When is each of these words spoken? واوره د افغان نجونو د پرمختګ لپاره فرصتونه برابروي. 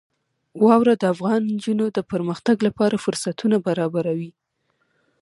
واوره 0.63 0.93
د 0.97 1.03
افغان 1.13 1.41
نجونو 1.53 1.85
د 1.91 1.99
پرمختګ 2.11 2.57
لپاره 2.67 3.01
فرصتونه 3.05 3.57
برابروي. 3.67 4.31